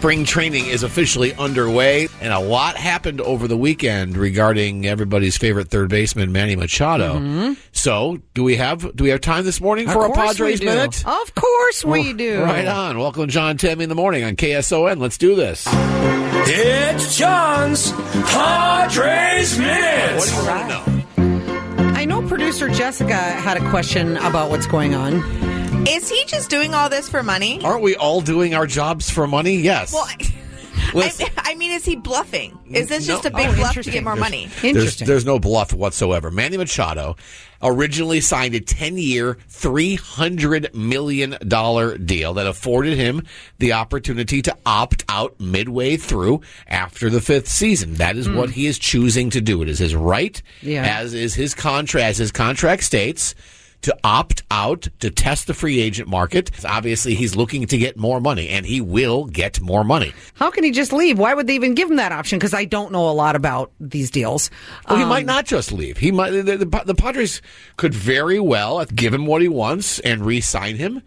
Spring 0.00 0.24
training 0.24 0.64
is 0.64 0.82
officially 0.82 1.34
underway, 1.34 2.08
and 2.22 2.32
a 2.32 2.38
lot 2.38 2.74
happened 2.78 3.20
over 3.20 3.46
the 3.46 3.56
weekend 3.56 4.16
regarding 4.16 4.86
everybody's 4.86 5.36
favorite 5.36 5.68
third 5.68 5.90
baseman, 5.90 6.32
Manny 6.32 6.56
Machado. 6.56 7.54
So, 7.72 8.18
do 8.32 8.42
we 8.42 8.56
have 8.56 8.96
do 8.96 9.04
we 9.04 9.10
have 9.10 9.20
time 9.20 9.44
this 9.44 9.60
morning 9.60 9.86
for 9.88 10.08
Mm-hmm. 10.08 10.12
A 10.12 10.26
Padres 10.26 10.62
minute? 10.62 11.06
Of 11.06 11.34
course 11.34 11.84
we 11.84 12.14
do. 12.14 12.42
Right 12.42 12.66
on. 12.66 12.98
Welcome 12.98 13.28
John 13.28 13.58
Tammy 13.58 13.82
in 13.82 13.90
the 13.90 13.94
morning 13.94 14.24
on 14.24 14.36
KSON. 14.36 14.98
Let's 15.00 15.18
do 15.18 15.34
this. 15.34 15.66
It's 15.68 17.18
John's 17.18 17.92
Padres 17.92 19.58
Minute. 19.58 20.16
What 20.16 20.28
do 20.28 20.34
you 20.34 20.46
want 20.46 20.70
to 20.70 21.82
know? 21.84 21.92
I 21.94 22.06
know 22.06 22.26
producer 22.26 22.70
Jessica 22.70 23.14
had 23.14 23.58
a 23.58 23.68
question 23.68 24.16
about 24.16 24.48
what's 24.48 24.66
going 24.66 24.94
on. 24.94 25.20
Is 25.88 26.08
he 26.08 26.24
just 26.26 26.50
doing 26.50 26.74
all 26.74 26.88
this 26.88 27.08
for 27.08 27.22
money? 27.22 27.60
Aren't 27.64 27.82
we 27.82 27.96
all 27.96 28.20
doing 28.20 28.54
our 28.54 28.66
jobs 28.66 29.10
for 29.10 29.26
money? 29.26 29.56
Yes. 29.56 29.92
Well, 29.92 30.04
I, 30.08 30.92
Listen. 30.94 31.28
I 31.38 31.54
mean, 31.54 31.70
is 31.72 31.84
he 31.84 31.96
bluffing? 31.96 32.58
Is 32.70 32.88
this 32.88 33.06
No. 33.06 33.14
just 33.14 33.26
a 33.26 33.30
big 33.30 33.48
Oh, 33.48 33.54
bluff 33.54 33.74
to 33.74 33.90
get 33.90 34.02
more 34.04 34.16
money? 34.16 34.48
Interesting. 34.62 35.06
there's 35.06 35.24
no 35.24 35.38
bluff 35.38 35.72
whatsoever. 35.72 36.30
Manny 36.30 36.56
Machado 36.56 37.16
originally 37.62 38.20
signed 38.20 38.54
a 38.54 38.60
10 38.60 38.98
year, 38.98 39.38
$300 39.50 40.74
million 40.74 41.36
deal 42.04 42.34
that 42.34 42.46
afforded 42.46 42.96
him 42.96 43.22
the 43.58 43.72
opportunity 43.72 44.42
to 44.42 44.56
opt 44.66 45.04
out 45.08 45.38
midway 45.40 45.96
through 45.96 46.40
after 46.66 47.08
the 47.08 47.20
fifth 47.20 47.48
season. 47.48 47.94
That 47.94 48.16
is 48.16 48.28
what 48.28 48.48
hmm. 48.50 48.54
he 48.54 48.66
is 48.66 48.78
choosing 48.78 49.30
to 49.30 49.40
do. 49.40 49.62
It 49.62 49.68
is 49.68 49.78
his 49.78 49.94
right, 49.94 50.40
Yeah. 50.62 50.84
as 50.98 51.14
is 51.14 51.34
his 51.34 51.54
contract, 51.54 52.04
as 52.04 52.18
his 52.18 52.32
contract 52.32 52.84
states. 52.84 53.34
To 53.82 53.96
opt 54.04 54.42
out 54.50 54.88
to 54.98 55.10
test 55.10 55.46
the 55.46 55.54
free 55.54 55.80
agent 55.80 56.06
market. 56.06 56.50
Obviously, 56.66 57.14
he's 57.14 57.34
looking 57.34 57.66
to 57.66 57.78
get 57.78 57.96
more 57.96 58.20
money, 58.20 58.48
and 58.50 58.66
he 58.66 58.82
will 58.82 59.24
get 59.24 59.58
more 59.62 59.84
money. 59.84 60.12
How 60.34 60.50
can 60.50 60.64
he 60.64 60.70
just 60.70 60.92
leave? 60.92 61.18
Why 61.18 61.32
would 61.32 61.46
they 61.46 61.54
even 61.54 61.74
give 61.74 61.90
him 61.90 61.96
that 61.96 62.12
option? 62.12 62.38
Because 62.38 62.52
I 62.52 62.66
don't 62.66 62.92
know 62.92 63.08
a 63.08 63.12
lot 63.12 63.36
about 63.36 63.72
these 63.80 64.10
deals. 64.10 64.50
Well, 64.86 64.98
he 64.98 65.04
Um, 65.04 65.08
might 65.08 65.24
not 65.24 65.46
just 65.46 65.72
leave. 65.72 65.96
He 65.96 66.12
might. 66.12 66.30
The, 66.30 66.58
the, 66.58 66.82
the 66.84 66.94
Padres 66.94 67.40
could 67.78 67.94
very 67.94 68.38
well 68.38 68.84
give 68.84 69.14
him 69.14 69.24
what 69.24 69.40
he 69.40 69.48
wants 69.48 69.98
and 70.00 70.26
re-sign 70.26 70.76
him. 70.76 71.00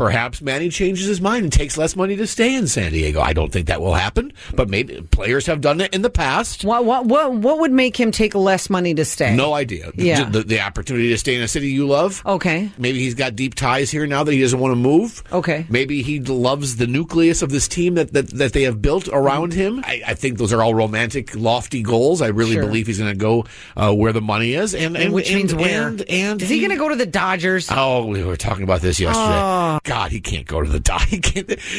Perhaps 0.00 0.40
Manny 0.40 0.70
changes 0.70 1.06
his 1.06 1.20
mind 1.20 1.42
and 1.44 1.52
takes 1.52 1.76
less 1.76 1.94
money 1.94 2.16
to 2.16 2.26
stay 2.26 2.54
in 2.54 2.66
San 2.66 2.90
Diego. 2.92 3.20
I 3.20 3.34
don't 3.34 3.52
think 3.52 3.66
that 3.66 3.82
will 3.82 3.92
happen, 3.92 4.32
but 4.54 4.70
maybe 4.70 5.02
players 5.10 5.44
have 5.44 5.60
done 5.60 5.78
it 5.82 5.92
in 5.94 6.00
the 6.00 6.08
past. 6.08 6.64
What, 6.64 6.86
what, 6.86 7.04
what, 7.04 7.34
what 7.34 7.58
would 7.58 7.70
make 7.70 8.00
him 8.00 8.10
take 8.10 8.34
less 8.34 8.70
money 8.70 8.94
to 8.94 9.04
stay? 9.04 9.36
No 9.36 9.52
idea. 9.52 9.92
The- 9.94 10.02
Yeah. 10.06 10.24
The, 10.30 10.42
the 10.42 10.60
opportunity 10.60 11.10
to 11.10 11.18
stay 11.18 11.34
in 11.34 11.42
a 11.42 11.48
city 11.48 11.68
you 11.68 11.86
love. 11.86 12.22
Okay. 12.24 12.70
Maybe 12.78 12.98
he's 13.00 13.14
got 13.14 13.36
deep 13.36 13.54
ties 13.54 13.90
here 13.90 14.06
now 14.06 14.24
that 14.24 14.32
he 14.32 14.40
doesn't 14.40 14.58
want 14.58 14.72
to 14.72 14.76
move. 14.76 15.22
Okay. 15.30 15.66
Maybe 15.68 16.00
he 16.00 16.18
loves 16.18 16.76
the 16.76 16.86
nucleus 16.86 17.42
of 17.42 17.50
this 17.50 17.68
team 17.68 17.96
that, 17.96 18.14
that, 18.14 18.28
that 18.30 18.54
they 18.54 18.62
have 18.62 18.80
built 18.80 19.06
around 19.12 19.52
him. 19.52 19.80
I, 19.84 20.00
I 20.06 20.14
think 20.14 20.38
those 20.38 20.54
are 20.54 20.62
all 20.62 20.72
romantic, 20.74 21.34
lofty 21.36 21.82
goals. 21.82 22.22
I 22.22 22.28
really 22.28 22.54
Sure. 22.54 22.62
believe 22.62 22.86
he's 22.86 22.98
going 23.00 23.12
to 23.12 23.18
go 23.18 23.44
uh, 23.76 23.92
where 23.92 24.14
the 24.14 24.22
money 24.22 24.54
is, 24.54 24.74
and, 24.74 24.96
and 24.96 25.12
Which 25.12 25.28
and- 25.28 25.36
means 25.36 25.54
where? 25.54 25.88
And, 25.88 26.00
and 26.08 26.40
Is 26.40 26.48
he 26.48 26.60
going 26.60 26.70
to 26.70 26.78
go 26.78 26.88
to 26.88 26.96
the 26.96 27.04
Dodgers? 27.04 27.68
Oh, 27.70 28.06
we 28.06 28.24
were 28.24 28.38
talking 28.38 28.62
about 28.64 28.80
this 28.80 28.98
yesterday. 28.98 29.89
God, 29.90 30.12
he 30.12 30.20
can't 30.20 30.46
go 30.46 30.62
to 30.62 30.68
the 30.68 30.78
dot. 30.90 31.02
He. 31.02 31.20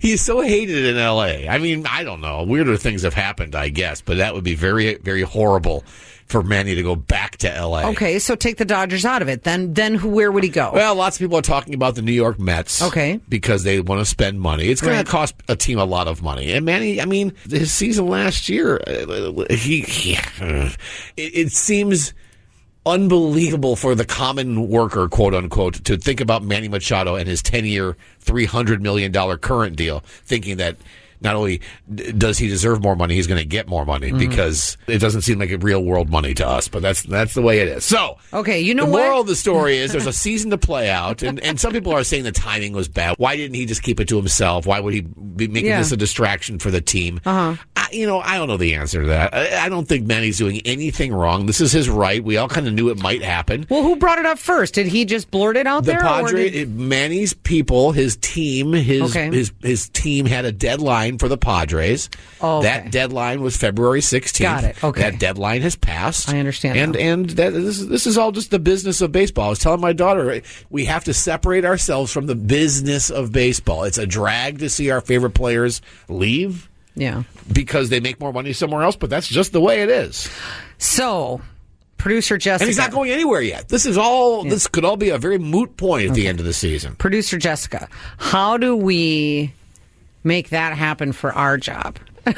He's 0.00 0.22
so 0.22 0.40
hated 0.40 0.84
in 0.86 0.96
L.A. 0.96 1.48
I 1.48 1.58
mean, 1.58 1.86
I 1.86 2.02
don't 2.02 2.20
know. 2.20 2.42
Weirder 2.42 2.76
things 2.76 3.02
have 3.02 3.14
happened, 3.14 3.54
I 3.54 3.68
guess, 3.68 4.00
but 4.00 4.16
that 4.16 4.34
would 4.34 4.42
be 4.42 4.56
very, 4.56 4.96
very 4.96 5.22
horrible 5.22 5.84
for 6.26 6.42
Manny 6.42 6.74
to 6.74 6.82
go 6.82 6.96
back 6.96 7.36
to 7.38 7.54
L.A. 7.54 7.86
Okay, 7.90 8.18
so 8.18 8.34
take 8.34 8.56
the 8.56 8.64
Dodgers 8.64 9.04
out 9.04 9.22
of 9.22 9.28
it. 9.28 9.44
Then, 9.44 9.72
then 9.74 9.94
who? 9.94 10.08
Where 10.08 10.32
would 10.32 10.42
he 10.42 10.50
go? 10.50 10.72
Well, 10.74 10.96
lots 10.96 11.14
of 11.16 11.20
people 11.20 11.38
are 11.38 11.42
talking 11.42 11.74
about 11.74 11.94
the 11.94 12.02
New 12.02 12.10
York 12.12 12.40
Mets. 12.40 12.82
Okay. 12.82 13.20
Because 13.28 13.62
they 13.62 13.80
want 13.80 14.00
to 14.00 14.04
spend 14.04 14.40
money. 14.40 14.64
It's 14.66 14.80
going 14.80 14.96
Right. 14.96 15.06
to 15.06 15.10
cost 15.12 15.36
a 15.48 15.54
team 15.54 15.78
a 15.78 15.84
lot 15.84 16.08
of 16.08 16.22
money. 16.22 16.50
And 16.52 16.66
Manny, 16.66 17.00
I 17.00 17.04
mean, 17.04 17.34
his 17.48 17.72
season 17.72 18.08
last 18.08 18.48
year, 18.48 18.80
uh, 18.84 19.44
he, 19.54 19.82
he 19.82 20.14
it, 20.42 20.76
it 21.16 21.52
seems 21.52 22.14
unbelievable 22.86 23.76
for 23.76 23.94
the 23.94 24.04
common 24.04 24.68
worker, 24.68 25.08
quote 25.08 25.34
unquote, 25.34 25.84
to 25.84 25.96
think 25.96 26.20
about 26.20 26.42
Manny 26.42 26.68
Machado 26.68 27.14
and 27.16 27.28
his 27.28 27.42
10 27.42 27.64
year, 27.64 27.96
$300 28.24 28.80
million 28.80 29.12
current 29.38 29.76
deal, 29.76 30.00
thinking 30.24 30.56
that 30.58 30.76
not 31.20 31.36
only 31.36 31.60
does 32.18 32.36
he 32.36 32.48
deserve 32.48 32.82
more 32.82 32.96
money, 32.96 33.14
he's 33.14 33.28
going 33.28 33.38
to 33.38 33.44
get 33.46 33.68
more 33.68 33.84
money 33.86 34.08
Mm-hmm. 34.08 34.18
because 34.18 34.76
it 34.88 34.98
doesn't 34.98 35.20
seem 35.22 35.38
like 35.38 35.52
a 35.52 35.58
real 35.58 35.80
world 35.84 36.10
money 36.10 36.34
to 36.34 36.44
us, 36.44 36.66
but 36.66 36.82
that's, 36.82 37.04
that's 37.04 37.34
the 37.34 37.42
way 37.42 37.60
it 37.60 37.68
is. 37.68 37.84
So, 37.84 38.18
Okay, 38.32 38.58
you 38.60 38.74
know 38.74 38.86
the 38.86 38.90
what? 38.90 39.02
moral 39.04 39.20
of 39.20 39.28
the 39.28 39.36
story 39.36 39.76
is 39.76 39.92
there's 39.92 40.08
a 40.08 40.12
season 40.12 40.50
to 40.50 40.58
play 40.58 40.90
out, 40.90 41.22
and, 41.22 41.38
and 41.38 41.60
some 41.60 41.72
people 41.72 41.92
are 41.92 42.02
saying 42.02 42.24
the 42.24 42.32
timing 42.32 42.72
was 42.72 42.88
bad. 42.88 43.14
Why 43.18 43.36
didn't 43.36 43.54
he 43.54 43.66
just 43.66 43.84
keep 43.84 44.00
it 44.00 44.08
to 44.08 44.16
himself? 44.16 44.66
Why 44.66 44.80
would 44.80 44.94
he 44.94 45.02
be 45.02 45.46
making 45.46 45.68
Yeah. 45.70 45.78
this 45.78 45.92
a 45.92 45.96
distraction 45.96 46.58
for 46.58 46.72
the 46.72 46.80
team? 46.80 47.20
Uh-huh. 47.24 47.54
You 47.92 48.06
know, 48.06 48.20
I 48.20 48.38
don't 48.38 48.48
know 48.48 48.56
the 48.56 48.74
answer 48.74 49.02
to 49.02 49.06
that. 49.08 49.34
I, 49.34 49.66
I 49.66 49.68
don't 49.68 49.86
think 49.86 50.06
Manny's 50.06 50.38
doing 50.38 50.60
anything 50.64 51.12
wrong. 51.12 51.46
This 51.46 51.60
is 51.60 51.72
his 51.72 51.88
right. 51.88 52.22
We 52.22 52.36
all 52.36 52.48
kind 52.48 52.66
of 52.66 52.74
knew 52.74 52.88
it 52.90 53.02
might 53.02 53.22
happen. 53.22 53.66
well, 53.68 53.82
who 53.82 53.96
brought 53.96 54.18
it 54.18 54.26
up 54.26 54.38
first? 54.38 54.74
Did 54.74 54.86
he 54.86 55.04
just 55.04 55.30
blurt 55.30 55.56
it 55.56 55.66
out 55.66 55.84
The 55.84 55.92
there? 55.92 56.00
Padre, 56.00 56.50
did- 56.50 56.76
Manny's 56.78 57.34
people, 57.34 57.92
his 57.92 58.16
team, 58.16 58.72
his 58.72 59.02
Okay. 59.14 59.30
his 59.30 59.52
his 59.62 59.88
team 59.90 60.26
had 60.26 60.44
a 60.44 60.52
deadline 60.52 61.18
for 61.18 61.28
the 61.28 61.38
Padres. 61.38 62.08
Oh, 62.40 62.58
okay. 62.58 62.68
That 62.68 62.90
deadline 62.90 63.40
was 63.42 63.56
February 63.56 64.00
16th. 64.00 64.40
Got 64.40 64.64
it. 64.64 64.82
Okay. 64.84 65.02
That 65.02 65.18
deadline 65.18 65.62
has 65.62 65.76
passed. 65.76 66.28
I 66.28 66.38
understand 66.38 66.78
And 66.78 66.92
now. 66.92 66.98
and 67.00 67.30
that, 67.30 67.52
this 67.52 67.78
is- 67.78 67.88
this 67.88 68.06
is 68.06 68.16
all 68.18 68.32
just 68.32 68.50
the 68.50 68.58
business 68.58 69.00
of 69.00 69.12
baseball. 69.12 69.46
I 69.46 69.50
was 69.50 69.58
telling 69.58 69.80
my 69.80 69.92
daughter 69.92 70.40
we 70.70 70.84
have 70.86 71.04
to 71.04 71.14
separate 71.14 71.64
ourselves 71.64 72.12
from 72.12 72.26
the 72.26 72.34
business 72.34 73.10
of 73.10 73.32
baseball. 73.32 73.84
It's 73.84 73.98
a 73.98 74.06
drag 74.06 74.58
to 74.60 74.68
see 74.70 74.90
our 74.90 75.00
favorite 75.00 75.34
players 75.34 75.80
leave 76.08 76.68
yeah. 76.94 77.22
because 77.52 77.88
they 77.88 78.00
make 78.00 78.20
more 78.20 78.32
money 78.32 78.52
somewhere 78.52 78.82
else, 78.82 78.96
but 78.96 79.10
that's 79.10 79.28
just 79.28 79.52
the 79.52 79.60
way 79.60 79.82
it 79.82 79.88
is. 79.88 80.28
So, 80.78 81.40
producer 81.98 82.36
Jessica. 82.38 82.64
And 82.64 82.68
he's 82.68 82.78
not 82.78 82.90
going 82.90 83.10
anywhere 83.10 83.40
yet. 83.40 83.68
This 83.68 83.86
is 83.86 83.96
all. 83.96 84.44
This 84.44 84.66
could 84.66 84.84
all 84.84 84.96
be 84.96 85.10
a 85.10 85.18
very 85.18 85.38
moot 85.38 85.76
point 85.76 86.08
at 86.08 86.14
the 86.14 86.26
end 86.28 86.40
of 86.40 86.46
the 86.46 86.52
season. 86.52 86.94
Producer 86.96 87.38
Jessica, 87.38 87.88
how 88.18 88.56
do 88.56 88.76
we 88.76 89.52
make 90.24 90.50
that 90.50 90.76
happen 90.76 91.12
for 91.12 91.32
our 91.32 91.56
job? 91.58 91.98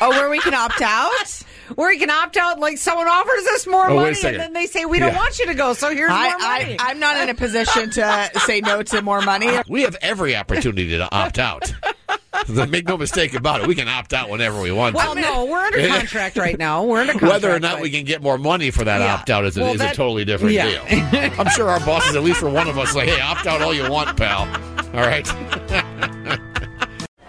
Oh, 0.00 0.10
where 0.10 0.30
we 0.30 0.38
can 0.38 0.54
opt 0.54 0.80
out? 0.80 1.42
Where 1.74 1.90
he 1.92 1.98
can 1.98 2.08
opt 2.08 2.36
out, 2.36 2.60
like 2.60 2.78
someone 2.78 3.08
offers 3.08 3.44
us 3.54 3.66
more 3.66 3.90
Oh, 3.90 3.96
money, 3.96 4.16
and 4.22 4.38
then 4.38 4.52
they 4.52 4.66
say 4.66 4.84
we 4.84 5.00
don't 5.00 5.10
Yeah. 5.12 5.16
want 5.18 5.40
you 5.40 5.46
to 5.46 5.54
go, 5.54 5.72
so 5.72 5.92
here's 5.92 6.12
I, 6.12 6.28
more 6.30 6.38
money. 6.38 6.76
I, 6.78 6.90
I'm 6.90 7.00
not 7.00 7.16
in 7.16 7.28
a 7.28 7.34
position 7.34 7.90
to 7.90 8.30
say 8.46 8.60
no 8.60 8.84
to 8.84 9.02
more 9.02 9.20
money. 9.22 9.48
We 9.68 9.82
have 9.82 9.96
every 10.00 10.36
opportunity 10.36 10.90
to 10.98 11.12
opt 11.12 11.40
out. 11.40 11.72
Make 12.68 12.86
no 12.86 12.96
mistake 12.96 13.34
about 13.34 13.62
it. 13.62 13.66
We 13.66 13.74
can 13.74 13.88
opt 13.88 14.12
out 14.12 14.28
whenever 14.28 14.60
we 14.60 14.70
want 14.70 14.94
well, 14.94 15.14
to. 15.14 15.20
no, 15.20 15.44
we're 15.46 15.58
under 15.58 15.88
contract 15.98 16.36
right 16.36 16.58
now. 16.58 16.84
We're 16.84 17.00
under 17.00 17.12
contract. 17.14 17.32
Whether 17.32 17.54
or 17.54 17.58
not 17.60 17.80
we 17.80 17.90
can 17.90 18.04
get 18.04 18.22
more 18.22 18.38
money 18.38 18.70
for 18.70 18.84
that 18.84 19.00
Yeah. 19.00 19.14
opt 19.14 19.30
out 19.30 19.44
is, 19.44 19.56
a, 19.56 19.60
Well, 19.62 19.72
is 19.72 19.78
that- 19.78 19.92
a 19.94 19.96
totally 19.96 20.24
different 20.24 20.52
yeah. 20.54 20.86
deal. 20.88 21.32
I'm 21.40 21.48
sure 21.50 21.68
our 21.68 21.80
bosses, 21.80 22.14
at 22.16 22.22
least 22.22 22.38
for 22.40 22.50
one 22.50 22.68
of 22.68 22.78
us, 22.78 22.94
like, 22.94 23.08
hey, 23.08 23.20
opt 23.20 23.46
out 23.46 23.62
all 23.62 23.72
you 23.74 23.90
want, 23.90 24.16
pal. 24.16 24.42
All 24.94 25.00
right. 25.06 25.26